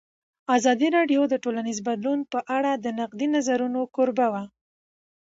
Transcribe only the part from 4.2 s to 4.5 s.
وه.